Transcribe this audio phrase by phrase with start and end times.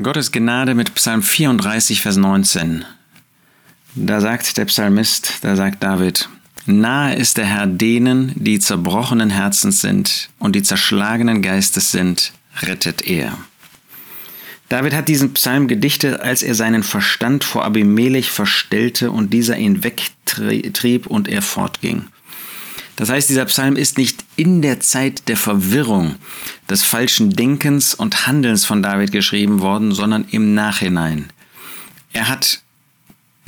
[0.00, 2.84] Gottes Gnade mit Psalm 34, Vers 19.
[3.94, 6.30] Da sagt der Psalmist, da sagt David,
[6.64, 12.32] Nahe ist der Herr denen, die zerbrochenen Herzens sind und die zerschlagenen Geistes sind,
[12.62, 13.36] rettet er.
[14.70, 19.84] David hat diesen Psalm gedichtet, als er seinen Verstand vor Abimelech verstellte und dieser ihn
[19.84, 22.06] wegtrieb und er fortging.
[23.02, 26.14] Das heißt, dieser Psalm ist nicht in der Zeit der Verwirrung,
[26.70, 31.28] des falschen Denkens und Handelns von David geschrieben worden, sondern im Nachhinein.
[32.12, 32.60] Er hat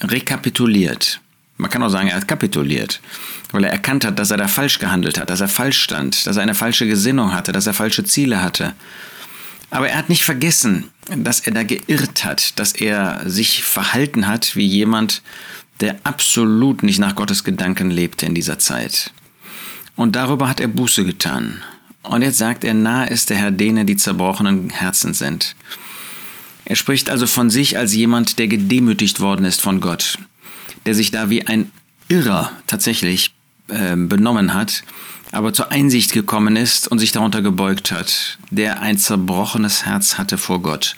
[0.00, 1.20] rekapituliert.
[1.56, 3.00] Man kann auch sagen, er hat kapituliert,
[3.50, 6.36] weil er erkannt hat, dass er da falsch gehandelt hat, dass er falsch stand, dass
[6.36, 8.74] er eine falsche Gesinnung hatte, dass er falsche Ziele hatte.
[9.70, 14.54] Aber er hat nicht vergessen, dass er da geirrt hat, dass er sich verhalten hat
[14.54, 15.22] wie jemand,
[15.80, 19.12] der absolut nicht nach Gottes Gedanken lebte in dieser Zeit.
[19.96, 21.62] Und darüber hat er Buße getan.
[22.02, 25.54] Und jetzt sagt er, nahe ist der Herr denen, die zerbrochenen Herzen sind.
[26.64, 30.18] Er spricht also von sich als jemand, der gedemütigt worden ist von Gott,
[30.86, 31.70] der sich da wie ein
[32.08, 33.34] Irrer tatsächlich
[33.68, 34.82] äh, benommen hat,
[35.32, 40.38] aber zur Einsicht gekommen ist und sich darunter gebeugt hat, der ein zerbrochenes Herz hatte
[40.38, 40.96] vor Gott,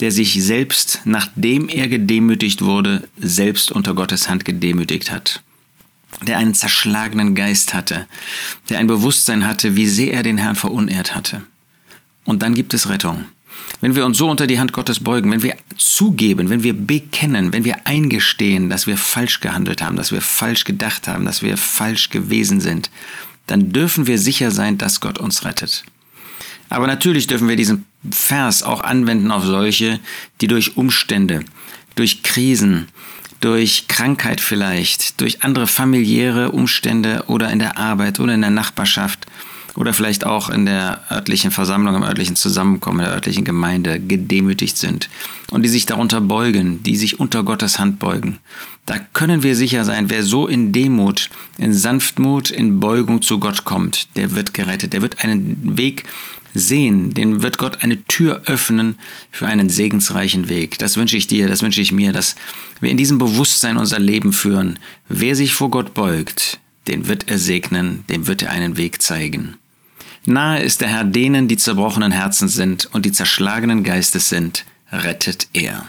[0.00, 5.42] der sich selbst, nachdem er gedemütigt wurde, selbst unter Gottes Hand gedemütigt hat
[6.22, 8.06] der einen zerschlagenen Geist hatte,
[8.68, 11.42] der ein Bewusstsein hatte, wie sehr er den Herrn verunehrt hatte.
[12.24, 13.24] Und dann gibt es Rettung.
[13.80, 17.52] Wenn wir uns so unter die Hand Gottes beugen, wenn wir zugeben, wenn wir bekennen,
[17.52, 21.56] wenn wir eingestehen, dass wir falsch gehandelt haben, dass wir falsch gedacht haben, dass wir
[21.56, 22.90] falsch gewesen sind,
[23.46, 25.84] dann dürfen wir sicher sein, dass Gott uns rettet.
[26.70, 30.00] Aber natürlich dürfen wir diesen Vers auch anwenden auf solche,
[30.40, 31.44] die durch Umstände,
[31.94, 32.88] durch Krisen,
[33.44, 39.26] durch Krankheit vielleicht, durch andere familiäre Umstände oder in der Arbeit oder in der Nachbarschaft
[39.74, 44.78] oder vielleicht auch in der örtlichen Versammlung, im örtlichen Zusammenkommen, in der örtlichen Gemeinde gedemütigt
[44.78, 45.10] sind
[45.50, 48.38] und die sich darunter beugen, die sich unter Gottes Hand beugen.
[48.86, 51.28] Da können wir sicher sein, wer so in Demut,
[51.58, 56.04] in Sanftmut, in Beugung zu Gott kommt, der wird gerettet, der wird einen Weg
[56.54, 58.96] sehen, den wird Gott eine Tür öffnen
[59.30, 60.78] für einen segensreichen Weg.
[60.78, 62.36] Das wünsche ich dir, das wünsche ich mir, dass
[62.80, 64.78] wir in diesem Bewusstsein unser Leben führen.
[65.08, 69.56] Wer sich vor Gott beugt, den wird er segnen, dem wird er einen Weg zeigen.
[70.26, 75.48] Nahe ist der Herr denen, die zerbrochenen Herzen sind und die zerschlagenen Geistes sind, rettet
[75.52, 75.84] er.